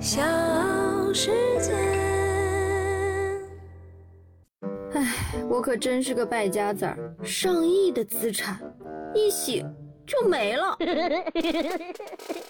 [0.00, 0.22] 小
[1.12, 1.72] 世界。
[4.94, 5.14] 唉，
[5.48, 8.58] 我可真是个败家子儿，上亿的资产，
[9.12, 9.64] 一洗
[10.06, 10.78] 就没了。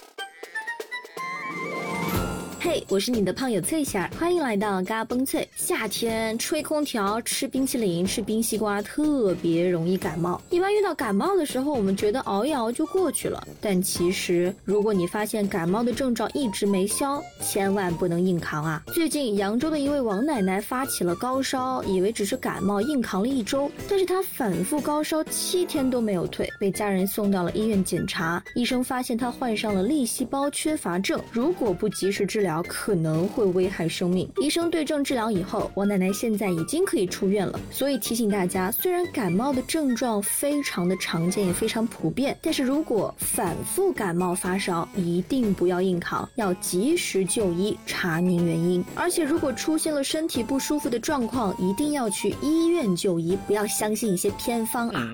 [2.60, 5.48] 嘿，我是你的胖友翠仙儿，欢迎来到嘎嘣脆。
[5.54, 10.42] 夏天吹空调、吃冰淇淋、吃冰西瓜，特别容易感冒。
[10.50, 13.46] 一般遇到感冒的时候，我们觉得熬一熬就过去了。
[13.60, 18.82] 但其实，如果你发现感冒的症状一直没消，千万不能硬扛啊！
[18.88, 23.70] 最近，扬州的一位王奶奶发起了高烧，以为只是感冒，硬扛了一周。
[23.88, 28.42] 但是她反复高烧七天都没有退，被家人送到了医院检查。
[28.56, 34.28] 医生发现她患上了粒细胞缺乏症，如果不及时治疗，可能会危害生命。
[34.40, 37.60] 医生对症治疗以后，王奶奶现在已经可以出院了。
[37.70, 48.84] 所以提醒大家，虽然感冒的症状非常的常见，也非常普遍，但是如果反复感冒发烧，一定不要硬扛，要及时就医，查明原因。
[48.94, 55.06] 而且如果出现了身体不舒服的状况，一定要去医院就医，不要相信一些偏方啊。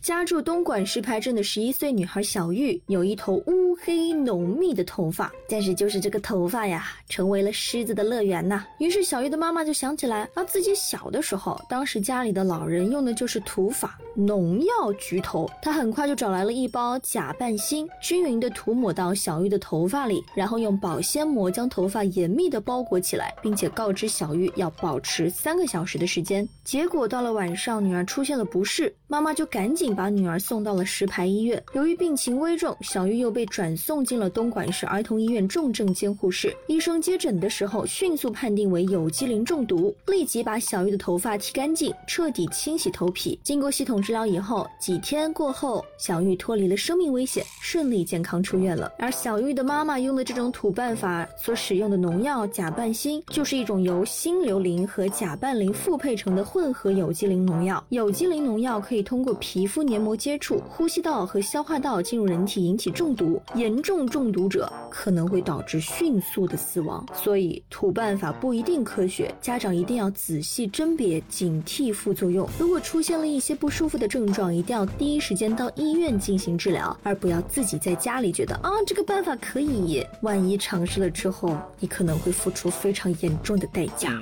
[0.00, 8.64] 家住东莞石牌镇的十一岁女孩小玉有一头乌黑浓密的头发，但是就是这个头发呀，成为了狮子的乐园呐。
[8.78, 15.50] 于是小玉的妈妈就想起来，啊，自己小的时候，当时家里的老人用的就是土法农药焗头。
[15.60, 26.48] 她很快就找来了一包假半芯，均匀的涂抹到小玉的头发里，然后用保鲜膜将头发严密的包裹起来，并且告知小玉要保持三个小时的时间。
[26.64, 29.88] 结果到了晚上，女儿出现了不适，妈妈就赶紧。
[29.98, 36.54] 把女儿送到了石牌医院，由于病情危重，小玉又被转送进了东莞市儿童医院重症监护室。
[36.66, 43.38] 医生接诊的时候，迅速判定为有机磷中毒，立即把小玉的头发剃干净，彻底清洗头皮。
[43.42, 48.92] 经过系统治疗以后，几天过后，小玉脱离了生命危险，顺利健康出院了。
[48.98, 57.82] 而小玉的妈妈用的这种土办法所使用的农药甲拌锌，就是一种由锌硫磷和甲拌磷复配成的混合有机磷农药。
[57.88, 59.78] 有机磷农药可以通过皮肤。
[59.88, 63.40] 黏膜接触、呼吸道和消化道进入人体，引起中毒。
[63.58, 67.04] 严重中毒者可能会导致迅速的死亡。
[67.12, 72.48] 所以土办法不一定科学，家长一定要仔细甄别，警惕副作用。
[72.58, 80.06] 如果出现了一些不舒服的症状，一定要第一时间到医院进行治疗，而不要自己在家里觉得啊这个办法可以。
[80.22, 84.12] 万一尝试了之后，你可能会付出非常严重的代价。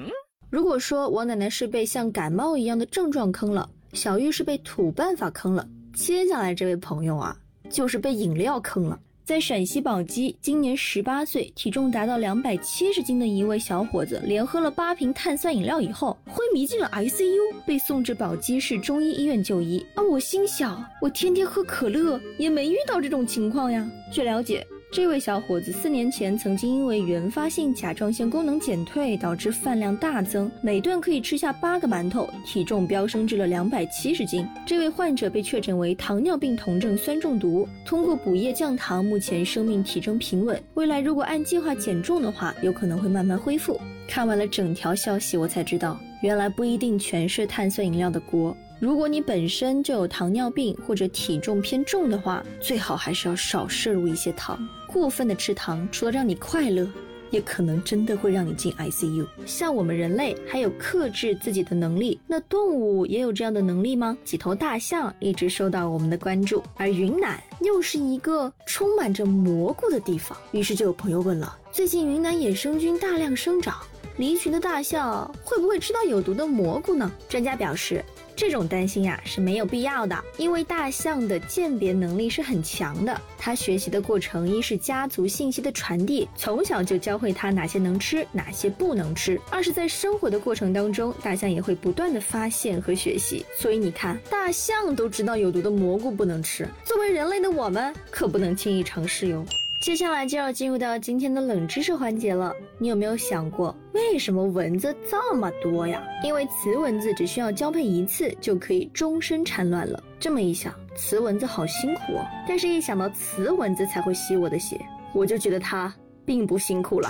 [0.49, 3.69] 如果说王奶奶是被像感冒一样的症状坑了。
[3.93, 7.35] 小玉是被土办法坑了，接下来这位朋友啊，
[7.71, 8.99] 就是被饮料坑了。
[9.27, 19.85] 在陕西宝鸡，今年十八岁、体重达到两百七十斤的一位小伙子，连喝了八瓶碳酸饮料以后，昏迷进了 ICU，被送至宝鸡市中医医院就医。
[19.97, 23.85] 啊，我心想，我天天喝可乐，也没遇到这种情况呀。
[24.13, 24.65] 据了解。
[24.93, 34.47] 这位小伙子四年前曾经因为原发性甲状腺功能减退导致饭量大增，每顿可以吃下八个馒头，体重飙升至了两百七十斤。
[34.65, 40.59] 这位患者被确诊为糖尿病酮症酸中毒，通过补液降糖，目前生命体征平稳。
[40.75, 43.79] 未来如果按计划减重的话，有可能会慢慢恢复。
[44.09, 48.56] 看完了整条消息，我才知道，原来不一定全是碳酸饮料的锅。
[48.78, 54.66] 如果你本身就有糖尿病或者体重偏重的话，最好还是要少摄入一些糖。
[54.87, 56.87] 过分的吃糖，除了让你快乐，
[57.31, 59.27] 也可能真的会让你进 ICU。
[59.47, 64.16] 像我们人类还有克制自己的能力，那动物也有这样的能力吗？
[64.25, 70.37] 几头大象一直受到我们的关注，而云南又是一个充满着蘑菇的地方。
[70.53, 73.77] 于是就有朋友问了：最近云南野生菌大量生长，
[74.16, 77.10] 离群的大象会不会吃到有毒的蘑菇呢？
[77.28, 78.04] 专家表示。
[78.38, 83.19] 这种担心呀是没有必要的，因为大象的鉴别能力是很强的。
[83.38, 93.43] 它学习的过程，一是家族信息的传递，从小就教会它哪些能吃，哪些不能吃；二是在生活的过程当中，大象也会不断的发现和学习。
[93.56, 99.43] 所以你看，大象都知道有毒的蘑菇不能吃，作为人类的我们可不能轻易尝试哟。
[99.87, 102.53] 接下来就要进入到今天的冷知识环节了。
[102.77, 106.03] 你有没有想过，为什么蚊子这么多呀？
[106.25, 110.03] 因为雌蚊子只需要交配一次就可以终身产卵了。
[110.19, 112.27] 这么一想，雌蚊子好辛苦哦。
[112.49, 114.77] 但是，一想到雌蚊子才会吸我的血，
[115.15, 115.95] 我就觉得它
[116.25, 117.09] 并不辛苦了。